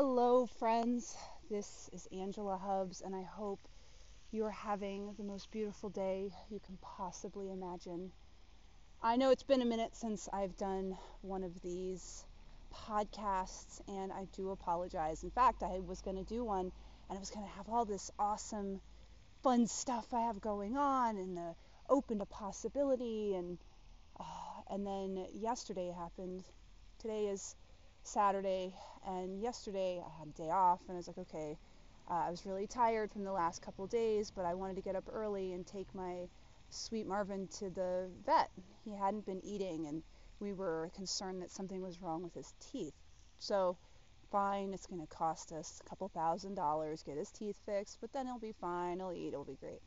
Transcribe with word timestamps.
Hello, 0.00 0.46
friends. 0.46 1.16
This 1.50 1.90
is 1.92 2.06
Angela 2.12 2.56
Hubbs, 2.56 3.00
and 3.00 3.16
I 3.16 3.22
hope 3.22 3.58
you 4.30 4.44
are 4.44 4.52
having 4.52 5.12
the 5.18 5.24
most 5.24 5.50
beautiful 5.50 5.90
day 5.90 6.30
you 6.50 6.60
can 6.64 6.78
possibly 6.80 7.50
imagine. 7.50 8.12
I 9.02 9.16
know 9.16 9.32
it's 9.32 9.42
been 9.42 9.60
a 9.60 9.64
minute 9.64 9.96
since 9.96 10.28
I've 10.32 10.56
done 10.56 10.96
one 11.22 11.42
of 11.42 11.60
these 11.62 12.24
podcasts, 12.72 13.80
and 13.88 14.12
I 14.12 14.28
do 14.36 14.50
apologize. 14.50 15.24
In 15.24 15.32
fact, 15.32 15.64
I 15.64 15.80
was 15.80 16.00
going 16.00 16.16
to 16.16 16.22
do 16.22 16.44
one, 16.44 16.70
and 17.10 17.16
I 17.16 17.18
was 17.18 17.30
going 17.30 17.44
to 17.44 17.52
have 17.54 17.68
all 17.68 17.84
this 17.84 18.08
awesome, 18.20 18.80
fun 19.42 19.66
stuff 19.66 20.14
I 20.14 20.20
have 20.20 20.40
going 20.40 20.76
on, 20.76 21.16
and 21.16 21.36
the 21.36 21.56
open 21.90 22.20
to 22.20 22.24
possibility, 22.24 23.34
and 23.34 23.58
uh, 24.20 24.62
and 24.70 24.86
then 24.86 25.26
yesterday 25.34 25.90
happened. 25.90 26.44
Today 27.00 27.26
is 27.26 27.56
Saturday, 28.04 28.72
and 29.06 29.40
yesterday 29.40 30.02
I 30.04 30.18
had 30.18 30.28
a 30.28 30.32
day 30.32 30.50
off, 30.50 30.80
and 30.88 30.94
I 30.94 30.98
was 30.98 31.08
like, 31.08 31.18
okay, 31.18 31.58
uh, 32.10 32.24
I 32.26 32.30
was 32.30 32.46
really 32.46 32.66
tired 32.66 33.10
from 33.10 33.24
the 33.24 33.32
last 33.32 33.62
couple 33.62 33.86
days, 33.86 34.30
but 34.30 34.44
I 34.44 34.54
wanted 34.54 34.76
to 34.76 34.82
get 34.82 34.96
up 34.96 35.08
early 35.12 35.52
and 35.52 35.66
take 35.66 35.94
my 35.94 36.28
sweet 36.70 37.06
Marvin 37.06 37.48
to 37.58 37.70
the 37.70 38.08
vet. 38.24 38.50
He 38.84 38.92
hadn't 38.92 39.26
been 39.26 39.44
eating, 39.44 39.86
and 39.86 40.02
we 40.40 40.52
were 40.52 40.90
concerned 40.94 41.42
that 41.42 41.50
something 41.50 41.82
was 41.82 42.00
wrong 42.00 42.22
with 42.22 42.34
his 42.34 42.54
teeth. 42.60 42.94
So, 43.38 43.76
fine, 44.30 44.72
it's 44.72 44.86
going 44.86 45.00
to 45.00 45.06
cost 45.06 45.52
us 45.52 45.80
a 45.84 45.88
couple 45.88 46.08
thousand 46.08 46.54
dollars, 46.54 47.02
get 47.02 47.16
his 47.16 47.30
teeth 47.30 47.58
fixed, 47.66 47.98
but 48.00 48.12
then 48.12 48.26
he'll 48.26 48.38
be 48.38 48.54
fine, 48.60 48.98
he'll 48.98 49.12
eat, 49.12 49.28
it'll 49.28 49.44
be 49.44 49.56
great. 49.56 49.80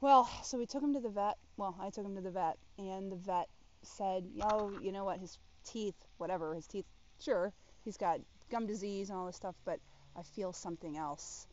Well, 0.00 0.30
so 0.42 0.56
we 0.56 0.66
took 0.66 0.82
him 0.82 0.94
to 0.94 1.00
the 1.00 1.10
vet. 1.10 1.36
Well, 1.56 1.76
I 1.78 1.90
took 1.90 2.06
him 2.06 2.14
to 2.16 2.22
the 2.22 2.30
vet, 2.30 2.56
and 2.78 3.12
the 3.12 3.16
vet 3.16 3.48
said, 3.82 4.24
"Oh, 4.42 4.72
you 4.82 4.92
know 4.92 5.04
what? 5.04 5.20
His 5.20 5.38
teeth, 5.64 6.06
whatever, 6.16 6.54
his 6.54 6.66
teeth, 6.66 6.86
sure, 7.20 7.52
he's 7.84 7.96
got 7.96 8.20
gum 8.50 8.66
disease 8.66 9.10
and 9.10 9.18
all 9.18 9.26
this 9.26 9.36
stuff, 9.36 9.54
but 9.64 9.78
I 10.16 10.22
feel 10.22 10.52
something 10.52 10.96
else. 10.96 11.46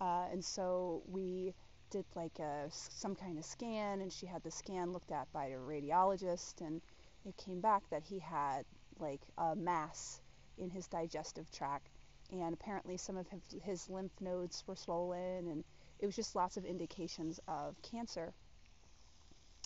Uh, 0.00 0.26
and 0.30 0.44
so 0.44 1.02
we 1.06 1.54
did 1.90 2.04
like 2.14 2.38
a, 2.38 2.66
some 2.70 3.14
kind 3.14 3.38
of 3.38 3.44
scan, 3.44 4.00
and 4.00 4.12
she 4.12 4.26
had 4.26 4.42
the 4.42 4.50
scan 4.50 4.92
looked 4.92 5.12
at 5.12 5.32
by 5.32 5.46
a 5.46 5.58
radiologist, 5.58 6.60
and 6.60 6.80
it 7.24 7.36
came 7.36 7.60
back 7.60 7.82
that 7.90 8.02
he 8.02 8.18
had 8.18 8.64
like 8.98 9.20
a 9.38 9.54
mass 9.54 10.20
in 10.58 10.70
his 10.70 10.86
digestive 10.86 11.50
tract, 11.50 11.88
and 12.32 12.54
apparently 12.54 12.96
some 12.96 13.16
of 13.16 13.28
his, 13.28 13.42
his 13.62 13.90
lymph 13.90 14.12
nodes 14.20 14.64
were 14.66 14.76
swollen, 14.76 15.48
and 15.48 15.64
it 16.00 16.06
was 16.06 16.16
just 16.16 16.34
lots 16.34 16.56
of 16.56 16.64
indications 16.64 17.40
of 17.48 17.74
cancer. 17.82 18.32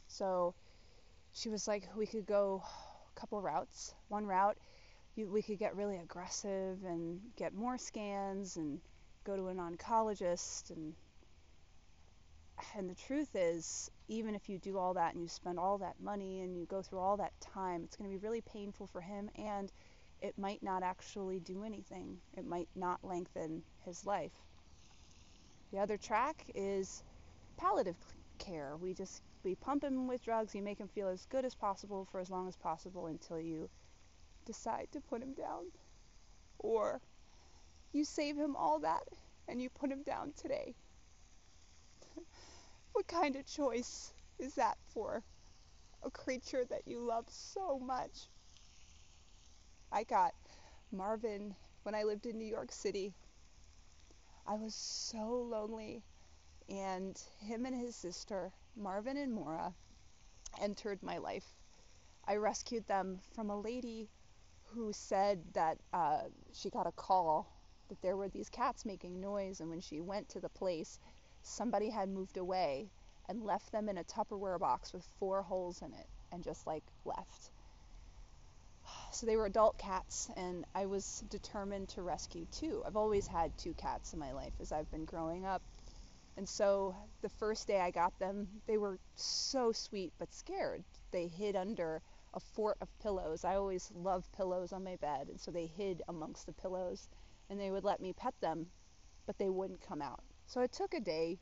So 0.08 0.54
she 1.32 1.48
was 1.48 1.68
like, 1.68 1.88
we 1.96 2.06
could 2.06 2.26
go 2.26 2.62
a 3.16 3.20
couple 3.20 3.40
routes. 3.40 3.94
One 4.08 4.26
route, 4.26 4.56
you, 5.18 5.28
we 5.28 5.42
could 5.42 5.58
get 5.58 5.76
really 5.76 5.96
aggressive 5.96 6.78
and 6.84 7.20
get 7.36 7.54
more 7.54 7.76
scans 7.76 8.56
and 8.56 8.80
go 9.24 9.36
to 9.36 9.48
an 9.48 9.58
oncologist 9.58 10.70
and 10.70 10.94
and 12.74 12.90
the 12.90 12.94
truth 12.94 13.30
is 13.34 13.90
even 14.08 14.34
if 14.34 14.48
you 14.48 14.58
do 14.58 14.78
all 14.78 14.94
that 14.94 15.12
and 15.12 15.22
you 15.22 15.28
spend 15.28 15.58
all 15.58 15.78
that 15.78 15.94
money 16.00 16.40
and 16.40 16.56
you 16.56 16.66
go 16.66 16.82
through 16.82 16.98
all 16.98 17.16
that 17.16 17.32
time 17.40 17.82
it's 17.84 17.96
going 17.96 18.10
to 18.10 18.16
be 18.16 18.24
really 18.24 18.40
painful 18.40 18.86
for 18.86 19.00
him 19.00 19.30
and 19.36 19.70
it 20.20 20.36
might 20.36 20.62
not 20.62 20.82
actually 20.82 21.38
do 21.40 21.64
anything. 21.64 22.18
It 22.36 22.44
might 22.44 22.68
not 22.74 23.04
lengthen 23.04 23.62
his 23.84 24.04
life. 24.04 24.32
The 25.70 25.78
other 25.78 25.96
track 25.96 26.44
is 26.54 27.02
palliative 27.56 27.96
care. 28.38 28.76
We 28.76 28.94
just 28.94 29.22
we 29.44 29.54
pump 29.54 29.84
him 29.84 30.08
with 30.08 30.24
drugs, 30.24 30.54
you 30.54 30.62
make 30.62 30.78
him 30.78 30.88
feel 30.88 31.08
as 31.08 31.24
good 31.26 31.44
as 31.44 31.54
possible 31.54 32.08
for 32.10 32.20
as 32.20 32.30
long 32.30 32.48
as 32.48 32.56
possible 32.56 33.06
until 33.06 33.38
you 33.38 33.68
decide 34.48 34.88
to 34.90 35.00
put 35.00 35.22
him 35.22 35.34
down. 35.34 35.66
Or 36.58 37.02
you 37.92 38.04
save 38.04 38.36
him 38.36 38.56
all 38.56 38.78
that 38.80 39.02
and 39.46 39.60
you 39.60 39.68
put 39.68 39.92
him 39.92 40.02
down 40.02 40.32
today. 40.40 40.74
what 42.92 43.06
kind 43.06 43.36
of 43.36 43.46
choice 43.46 44.14
is 44.38 44.54
that 44.54 44.78
for 44.88 45.22
a 46.02 46.10
creature 46.10 46.64
that 46.70 46.86
you 46.86 47.00
love 47.00 47.26
so 47.28 47.78
much? 47.78 48.28
I 49.92 50.04
got 50.04 50.32
Marvin 50.90 51.54
when 51.82 51.94
I 51.94 52.04
lived 52.04 52.24
in 52.24 52.38
New 52.38 52.46
York 52.46 52.72
City. 52.72 53.12
I 54.46 54.54
was 54.54 54.74
so 54.74 55.46
lonely, 55.50 56.02
and 56.70 57.20
him 57.40 57.66
and 57.66 57.78
his 57.78 57.94
sister 57.94 58.50
Marvin 58.76 59.18
and 59.18 59.32
Mora 59.32 59.74
entered 60.58 61.02
my 61.02 61.18
life. 61.18 61.54
I 62.26 62.36
rescued 62.36 62.86
them 62.86 63.20
from 63.34 63.50
a 63.50 63.60
lady 63.60 64.08
who 64.74 64.92
said 64.92 65.40
that 65.54 65.78
uh, 65.92 66.20
she 66.52 66.70
got 66.70 66.86
a 66.86 66.92
call 66.92 67.50
that 67.88 68.00
there 68.02 68.16
were 68.16 68.28
these 68.28 68.50
cats 68.50 68.84
making 68.84 69.20
noise, 69.20 69.60
and 69.60 69.70
when 69.70 69.80
she 69.80 70.00
went 70.00 70.28
to 70.28 70.40
the 70.40 70.48
place, 70.48 70.98
somebody 71.42 71.90
had 71.90 72.08
moved 72.08 72.36
away 72.36 72.90
and 73.28 73.44
left 73.44 73.72
them 73.72 73.88
in 73.88 73.98
a 73.98 74.04
Tupperware 74.04 74.58
box 74.58 74.92
with 74.92 75.04
four 75.18 75.42
holes 75.42 75.82
in 75.82 75.92
it 75.92 76.06
and 76.32 76.42
just 76.44 76.66
like 76.66 76.82
left. 77.04 77.50
So 79.12 79.26
they 79.26 79.36
were 79.36 79.46
adult 79.46 79.78
cats, 79.78 80.30
and 80.36 80.64
I 80.74 80.86
was 80.86 81.24
determined 81.28 81.88
to 81.90 82.02
rescue 82.02 82.46
two. 82.52 82.82
I've 82.86 82.96
always 82.96 83.26
had 83.26 83.56
two 83.58 83.74
cats 83.74 84.12
in 84.12 84.18
my 84.18 84.32
life 84.32 84.52
as 84.60 84.72
I've 84.72 84.90
been 84.90 85.04
growing 85.04 85.44
up. 85.44 85.62
And 86.36 86.48
so 86.48 86.94
the 87.20 87.28
first 87.28 87.66
day 87.66 87.80
I 87.80 87.90
got 87.90 88.18
them, 88.18 88.48
they 88.66 88.78
were 88.78 88.98
so 89.16 89.72
sweet 89.72 90.12
but 90.18 90.32
scared. 90.32 90.84
They 91.10 91.26
hid 91.26 91.56
under 91.56 92.00
a 92.34 92.40
fort 92.40 92.76
of 92.80 92.88
pillows. 93.00 93.44
I 93.44 93.56
always 93.56 93.90
loved 93.94 94.32
pillows 94.32 94.72
on 94.72 94.84
my 94.84 94.96
bed, 94.96 95.28
and 95.28 95.40
so 95.40 95.50
they 95.50 95.66
hid 95.66 96.02
amongst 96.08 96.46
the 96.46 96.52
pillows 96.52 97.08
and 97.50 97.58
they 97.58 97.70
would 97.70 97.84
let 97.84 98.00
me 98.00 98.12
pet 98.12 98.34
them, 98.40 98.66
but 99.26 99.38
they 99.38 99.48
wouldn't 99.48 99.80
come 99.80 100.02
out. 100.02 100.22
So 100.46 100.60
it 100.60 100.72
took 100.72 100.94
a 100.94 101.00
day, 101.00 101.38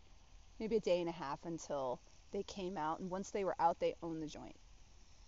maybe 0.59 0.77
a 0.77 0.81
day 0.81 1.01
and 1.01 1.09
a 1.09 1.13
half 1.13 1.45
until 1.45 2.01
they 2.33 2.43
came 2.43 2.77
out, 2.77 3.01
and 3.01 3.11
once 3.11 3.31
they 3.31 3.45
were 3.45 3.57
out, 3.59 3.79
they 3.81 3.95
owned 4.03 4.23
the 4.23 4.27
joint. 4.27 4.57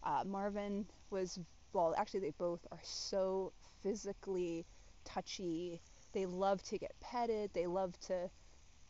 Uh, 0.03 0.23
Marvin 0.25 0.87
was, 1.11 1.39
well, 1.73 1.95
actually, 1.97 2.21
they 2.21 2.33
both 2.39 2.67
are 2.71 2.81
so 2.83 3.53
physically 3.83 4.65
touchy. 5.05 5.81
They 6.13 6.27
love 6.27 6.63
to 6.65 6.79
get 6.79 6.95
petted, 7.01 7.51
they 7.55 7.67
love 7.67 7.99
to 8.07 8.31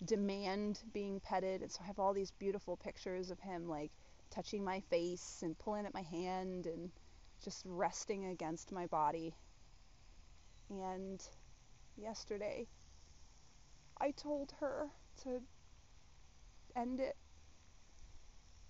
demand 0.05 0.81
being 0.93 1.21
petted. 1.21 1.62
And 1.62 1.71
so 1.71 1.81
I 1.83 1.87
have 1.87 1.99
all 1.99 2.12
these 2.12 2.31
beautiful 2.33 2.77
pictures 2.77 3.31
of 3.31 3.41
him 3.41 3.69
like 3.69 3.91
touching 4.31 4.65
my 4.65 4.81
face 4.91 5.41
and 5.43 5.59
pulling 5.59 5.87
at 5.87 5.94
my 5.94 6.03
hand 6.03 6.66
and 6.66 6.91
just 7.43 7.62
resting 7.65 8.27
against 8.27 8.72
my 8.72 8.87
body. 8.87 9.34
And 10.71 11.22
yesterday, 11.97 12.66
I 14.00 14.11
told 14.12 14.53
her 14.61 14.89
to 15.25 15.41
end 16.77 17.00
it. 17.00 17.16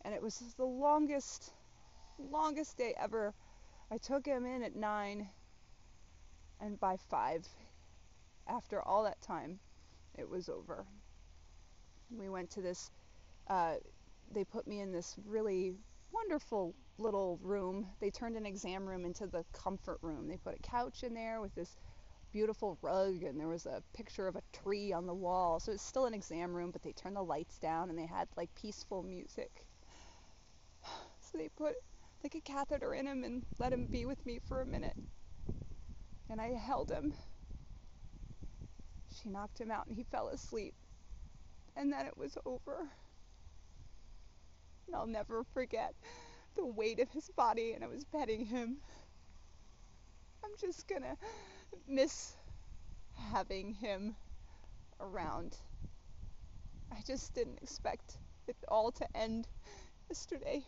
And 0.04 0.14
it 0.14 0.22
was 0.22 0.38
the 0.56 0.64
longest, 0.64 1.52
longest 2.18 2.76
day 2.76 2.94
ever. 2.98 3.34
I 3.90 3.98
took 3.98 4.26
him 4.26 4.46
in 4.46 4.62
at 4.62 4.76
9, 4.76 5.28
and 6.60 6.80
by 6.80 6.96
5, 7.10 7.46
after 8.46 8.82
all 8.82 9.04
that 9.04 9.20
time, 9.20 9.58
it 10.16 10.28
was 10.28 10.48
over 10.48 10.86
we 12.10 12.28
went 12.28 12.50
to 12.50 12.62
this 12.62 12.90
uh, 13.48 13.74
they 14.32 14.44
put 14.44 14.66
me 14.66 14.80
in 14.80 14.92
this 14.92 15.16
really 15.26 15.74
wonderful 16.12 16.74
little 16.98 17.38
room. 17.42 17.86
They 18.00 18.10
turned 18.10 18.36
an 18.36 18.46
exam 18.46 18.86
room 18.86 19.04
into 19.04 19.26
the 19.26 19.44
comfort 19.52 19.98
room. 20.02 20.28
They 20.28 20.36
put 20.36 20.54
a 20.54 20.62
couch 20.62 21.02
in 21.02 21.14
there 21.14 21.40
with 21.40 21.54
this 21.54 21.76
beautiful 22.32 22.78
rug 22.82 23.22
and 23.22 23.40
there 23.40 23.48
was 23.48 23.64
a 23.66 23.82
picture 23.94 24.28
of 24.28 24.36
a 24.36 24.42
tree 24.52 24.92
on 24.92 25.06
the 25.06 25.14
wall. 25.14 25.60
So 25.60 25.72
it's 25.72 25.82
still 25.82 26.06
an 26.06 26.14
exam 26.14 26.52
room 26.52 26.70
but 26.70 26.82
they 26.82 26.92
turned 26.92 27.16
the 27.16 27.22
lights 27.22 27.58
down 27.58 27.90
and 27.90 27.98
they 27.98 28.06
had 28.06 28.28
like 28.36 28.54
peaceful 28.54 29.02
music. 29.02 29.50
So 31.20 31.36
they 31.36 31.50
put 31.58 31.74
like 32.24 32.34
a 32.34 32.40
catheter 32.40 32.94
in 32.94 33.06
him 33.06 33.22
and 33.22 33.42
let 33.58 33.70
him 33.70 33.86
be 33.92 34.06
with 34.06 34.24
me 34.24 34.40
for 34.48 34.62
a 34.62 34.66
minute. 34.66 34.96
And 36.30 36.40
i 36.40 36.48
held 36.48 36.90
him. 36.90 37.12
She 39.14 39.28
knocked 39.28 39.60
him 39.60 39.70
out 39.70 39.86
and 39.86 39.94
he 39.94 40.04
fell 40.04 40.28
asleep. 40.28 40.74
And 41.76 41.92
then 41.92 42.06
it 42.06 42.16
was 42.16 42.38
over. 42.46 42.88
And 44.88 44.96
I'll 44.96 45.06
never 45.06 45.44
forget 45.52 45.94
the 46.56 46.64
weight 46.64 46.98
of 46.98 47.10
his 47.10 47.28
body, 47.36 47.72
and 47.74 47.84
I 47.84 47.88
was 47.88 48.04
petting 48.04 48.46
him. 48.46 48.78
I'm 50.42 50.50
just 50.58 50.88
gonna 50.88 51.14
miss 51.86 52.34
having 53.12 53.74
him 53.74 54.16
around. 54.98 55.58
I 56.90 57.02
just 57.06 57.34
didn't 57.34 57.58
expect 57.62 58.16
it 58.46 58.56
all 58.66 58.90
to 58.92 59.06
end 59.14 59.46
yesterday. 60.08 60.64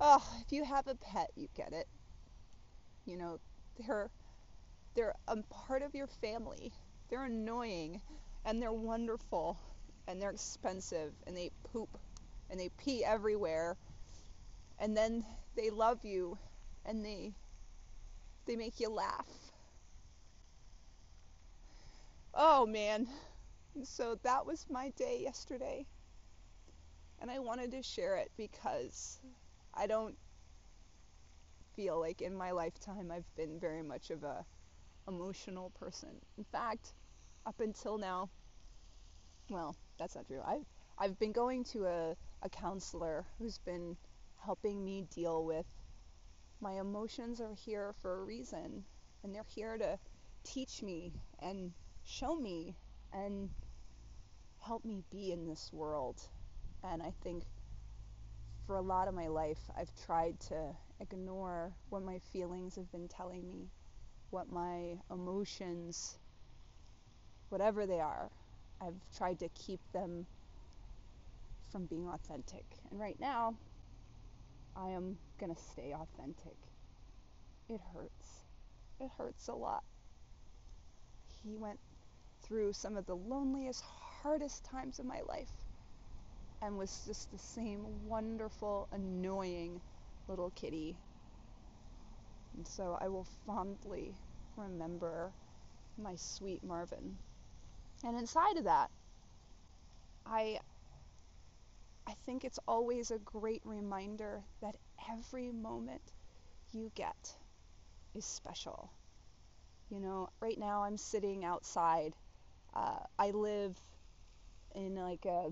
Oh, 0.00 0.24
if 0.46 0.52
you 0.52 0.64
have 0.64 0.86
a 0.86 0.94
pet, 0.94 1.32
you 1.34 1.48
get 1.56 1.72
it. 1.72 1.88
You 3.04 3.16
know, 3.16 3.40
they're 3.76 4.10
they're 4.94 5.14
a 5.26 5.36
part 5.50 5.82
of 5.82 5.94
your 5.94 6.06
family. 6.06 6.72
They're 7.08 7.24
annoying 7.24 8.00
and 8.44 8.62
they're 8.62 8.72
wonderful 8.72 9.58
and 10.10 10.20
they're 10.20 10.30
expensive 10.30 11.12
and 11.26 11.36
they 11.36 11.50
poop 11.72 11.98
and 12.50 12.60
they 12.60 12.68
pee 12.78 13.04
everywhere 13.04 13.76
and 14.78 14.96
then 14.96 15.24
they 15.56 15.70
love 15.70 16.04
you 16.04 16.38
and 16.84 17.04
they 17.04 17.32
they 18.46 18.56
make 18.56 18.80
you 18.80 18.90
laugh 18.90 19.26
Oh 22.34 22.66
man. 22.66 23.08
So 23.84 24.16
that 24.22 24.46
was 24.46 24.66
my 24.70 24.90
day 24.90 25.20
yesterday. 25.22 25.86
And 27.20 27.30
I 27.30 27.38
wanted 27.38 27.70
to 27.72 27.82
share 27.82 28.16
it 28.16 28.30
because 28.36 29.20
I 29.74 29.86
don't 29.86 30.16
feel 31.76 32.00
like 32.00 32.22
in 32.22 32.36
my 32.36 32.50
lifetime 32.50 33.10
I've 33.10 33.34
been 33.36 33.58
very 33.60 33.82
much 33.82 34.10
of 34.10 34.24
a 34.24 34.44
emotional 35.08 35.70
person. 35.70 36.10
In 36.38 36.44
fact, 36.44 36.94
up 37.46 37.60
until 37.60 37.98
now, 37.98 38.30
well, 39.50 39.76
that's 40.00 40.16
not 40.16 40.26
true. 40.26 40.42
I've 40.44 40.66
I've 40.98 41.18
been 41.20 41.32
going 41.32 41.64
to 41.66 41.86
a, 41.86 42.16
a 42.42 42.48
counselor 42.48 43.24
who's 43.38 43.58
been 43.58 43.96
helping 44.44 44.84
me 44.84 45.06
deal 45.14 45.44
with 45.44 45.66
my 46.60 46.78
emotions 46.80 47.40
are 47.40 47.54
here 47.54 47.94
for 48.02 48.20
a 48.20 48.24
reason 48.24 48.84
and 49.22 49.34
they're 49.34 49.44
here 49.54 49.78
to 49.78 49.98
teach 50.44 50.82
me 50.82 51.12
and 51.40 51.72
show 52.04 52.34
me 52.34 52.76
and 53.12 53.50
help 54.60 54.84
me 54.84 55.02
be 55.10 55.32
in 55.32 55.46
this 55.46 55.70
world. 55.72 56.20
And 56.84 57.02
I 57.02 57.12
think 57.22 57.44
for 58.66 58.76
a 58.76 58.82
lot 58.82 59.08
of 59.08 59.14
my 59.14 59.28
life, 59.28 59.58
I've 59.76 59.92
tried 60.06 60.38
to 60.48 60.76
ignore 61.00 61.72
what 61.88 62.02
my 62.02 62.18
feelings 62.32 62.76
have 62.76 62.90
been 62.92 63.08
telling 63.08 63.48
me, 63.48 63.70
what 64.30 64.50
my 64.52 64.98
emotions, 65.10 66.18
whatever 67.48 67.86
they 67.86 68.00
are, 68.00 68.30
I've 68.80 69.00
tried 69.16 69.38
to 69.40 69.48
keep 69.50 69.80
them 69.92 70.26
from 71.70 71.86
being 71.86 72.08
authentic. 72.08 72.64
And 72.90 72.98
right 72.98 73.18
now, 73.20 73.54
I 74.76 74.90
am 74.90 75.16
going 75.38 75.54
to 75.54 75.60
stay 75.60 75.92
authentic. 75.94 76.56
It 77.68 77.80
hurts. 77.94 78.44
It 79.00 79.10
hurts 79.16 79.48
a 79.48 79.54
lot. 79.54 79.82
He 81.42 81.56
went 81.56 81.78
through 82.42 82.72
some 82.72 82.96
of 82.96 83.06
the 83.06 83.16
loneliest, 83.16 83.82
hardest 84.22 84.64
times 84.64 84.98
of 84.98 85.06
my 85.06 85.20
life 85.28 85.52
and 86.62 86.76
was 86.76 87.04
just 87.06 87.30
the 87.30 87.38
same 87.38 87.84
wonderful, 88.06 88.88
annoying 88.92 89.80
little 90.28 90.50
kitty. 90.50 90.96
And 92.56 92.66
so 92.66 92.98
I 93.00 93.08
will 93.08 93.26
fondly 93.46 94.14
remember 94.56 95.32
my 95.96 96.16
sweet 96.16 96.62
Marvin. 96.62 97.16
And 98.04 98.16
inside 98.18 98.58
of 98.58 98.64
that, 98.64 98.90
I 100.26 100.60
I 102.06 102.12
think 102.26 102.44
it's 102.44 102.58
always 102.68 103.10
a 103.10 103.18
great 103.18 103.64
reminder 103.64 104.44
that 104.60 104.76
every 105.08 105.50
moment 105.50 106.12
you 106.72 106.92
get 106.94 107.36
is 108.14 108.24
special. 108.26 108.92
You 109.90 110.00
know, 110.00 110.30
right 110.40 110.58
now 110.58 110.84
I'm 110.84 110.96
sitting 110.96 111.44
outside. 111.44 112.16
Uh, 112.74 113.00
I 113.18 113.30
live 113.32 113.78
in 114.74 114.96
like 114.96 115.24
a 115.26 115.50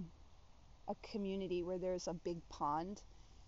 a 0.89 0.95
community 1.03 1.63
where 1.63 1.79
there's 1.79 2.09
a 2.09 2.15
big 2.15 2.39
pond 2.49 3.03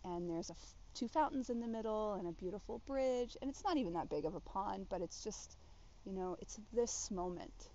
and 0.05 0.31
there's 0.31 0.51
a 0.51 0.55
f- 0.55 0.75
two 0.95 1.09
fountains 1.09 1.51
in 1.51 1.61
the 1.61 1.69
middle 1.69 2.15
and 2.15 2.29
a 2.29 2.33
beautiful 2.33 2.81
bridge 2.87 3.37
and 3.43 3.51
it's 3.51 3.65
not 3.65 3.77
even 3.77 3.95
that 3.95 4.09
big 4.11 4.25
of 4.27 4.35
a 4.35 4.41
pond 4.41 4.87
but 4.91 5.03
it's 5.03 5.23
just 5.25 5.57
you 6.05 6.13
know 6.13 6.37
it's 6.41 6.59
this 6.73 7.11
moment 7.11 7.71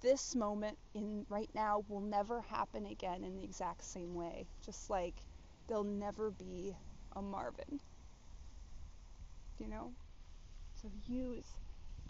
this 0.00 0.34
moment 0.34 0.78
in 0.94 1.26
right 1.28 1.50
now 1.54 1.84
will 1.88 2.00
never 2.00 2.40
happen 2.42 2.86
again 2.86 3.24
in 3.24 3.36
the 3.36 3.44
exact 3.44 3.84
same 3.84 4.14
way 4.14 4.46
just 4.64 4.90
like 4.90 5.14
there'll 5.68 5.84
never 5.84 6.30
be 6.30 6.76
a 7.16 7.22
marvin 7.22 7.80
you 9.58 9.68
know 9.68 9.92
so 10.80 10.90
use 11.06 11.56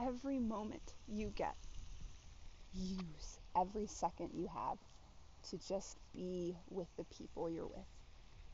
every 0.00 0.38
moment 0.38 0.94
you 1.08 1.32
get 1.34 1.56
use 2.74 3.40
every 3.56 3.86
second 3.86 4.30
you 4.34 4.48
have 4.48 4.78
to 5.50 5.58
just 5.58 5.98
be 6.14 6.56
with 6.70 6.88
the 6.96 7.04
people 7.04 7.48
you're 7.50 7.66
with. 7.66 7.86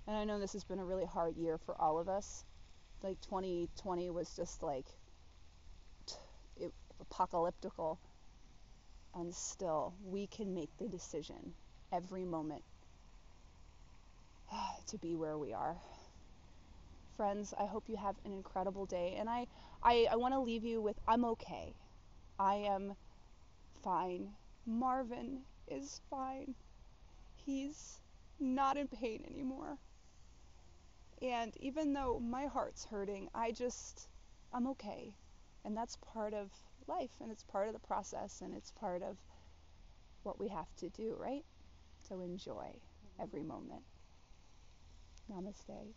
And 0.06 0.16
I 0.16 0.24
know 0.24 0.38
this 0.38 0.52
has 0.52 0.64
been 0.64 0.78
a 0.78 0.84
really 0.84 1.06
hard 1.06 1.36
year 1.36 1.58
for 1.58 1.80
all 1.80 1.98
of 1.98 2.08
us. 2.08 2.44
Like 3.02 3.20
2020 3.22 4.10
was 4.10 4.34
just 4.36 4.62
like 4.62 4.86
it, 6.56 6.72
apocalyptical. 7.00 7.98
And 9.14 9.34
still, 9.34 9.94
we 10.04 10.26
can 10.26 10.54
make 10.54 10.70
the 10.78 10.88
decision 10.88 11.54
every 11.92 12.24
moment 12.24 12.62
to 14.86 14.98
be 14.98 15.14
where 15.14 15.38
we 15.38 15.52
are. 15.52 15.76
Friends, 17.16 17.52
I 17.58 17.66
hope 17.66 17.84
you 17.88 17.96
have 17.96 18.16
an 18.24 18.32
incredible 18.32 18.86
day. 18.86 19.16
And 19.18 19.28
I, 19.28 19.46
I, 19.82 20.06
I 20.10 20.16
want 20.16 20.34
to 20.34 20.40
leave 20.40 20.64
you 20.64 20.80
with 20.80 20.96
I'm 21.06 21.24
okay. 21.26 21.74
I 22.38 22.54
am 22.54 22.94
fine. 23.82 24.30
Marvin 24.66 25.40
is 25.68 26.00
fine 26.08 26.54
he's 27.44 28.00
not 28.38 28.76
in 28.76 28.88
pain 28.88 29.24
anymore. 29.28 29.78
And 31.20 31.56
even 31.60 31.92
though 31.92 32.20
my 32.20 32.46
heart's 32.46 32.84
hurting, 32.84 33.28
I 33.34 33.52
just, 33.52 34.08
I'm 34.52 34.66
okay. 34.68 35.14
And 35.64 35.76
that's 35.76 35.96
part 35.96 36.34
of 36.34 36.50
life, 36.98 37.10
and 37.20 37.30
it's 37.30 37.44
part 37.44 37.68
of 37.68 37.74
the 37.74 37.80
process, 37.80 38.40
and 38.42 38.54
it's 38.54 38.70
part 38.70 39.02
of 39.02 39.16
what 40.22 40.38
we 40.38 40.48
have 40.48 40.74
to 40.76 40.88
do, 40.90 41.16
right? 41.18 41.44
So 42.08 42.20
enjoy 42.20 42.76
every 43.20 43.42
moment. 43.42 43.82
Namaste. 45.30 45.94